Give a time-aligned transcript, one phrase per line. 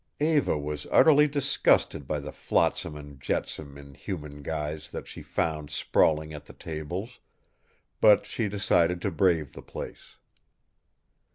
[0.19, 5.69] Eva was utterly disgusted by the flotsam and jetsam in human guise that she found
[5.69, 7.19] sprawling at the tables,
[7.99, 10.15] but she decided to brave the place.